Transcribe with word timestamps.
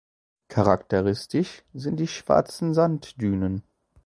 Charakteristisch 0.47 1.61
sind 1.75 1.99
die 1.99 2.07
schwarzen 2.07 2.73
Sanddünen. 2.73 3.61